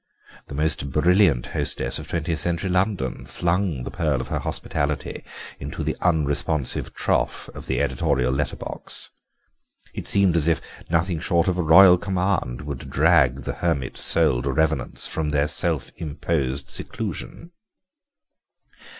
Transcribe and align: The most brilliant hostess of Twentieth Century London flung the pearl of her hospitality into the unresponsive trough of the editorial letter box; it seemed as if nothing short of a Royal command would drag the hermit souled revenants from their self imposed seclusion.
The 0.47 0.55
most 0.55 0.89
brilliant 0.89 1.45
hostess 1.45 1.99
of 1.99 2.07
Twentieth 2.07 2.39
Century 2.39 2.71
London 2.71 3.23
flung 3.27 3.83
the 3.83 3.91
pearl 3.91 4.19
of 4.19 4.29
her 4.29 4.39
hospitality 4.39 5.23
into 5.59 5.83
the 5.83 5.95
unresponsive 6.01 6.95
trough 6.95 7.49
of 7.49 7.67
the 7.67 7.79
editorial 7.79 8.33
letter 8.33 8.55
box; 8.55 9.11
it 9.93 10.07
seemed 10.07 10.35
as 10.35 10.47
if 10.47 10.59
nothing 10.89 11.19
short 11.19 11.47
of 11.47 11.59
a 11.59 11.61
Royal 11.61 11.99
command 11.99 12.61
would 12.61 12.89
drag 12.89 13.41
the 13.41 13.53
hermit 13.57 13.95
souled 13.95 14.47
revenants 14.47 15.05
from 15.07 15.29
their 15.29 15.47
self 15.47 15.91
imposed 15.97 16.71
seclusion. 16.71 17.51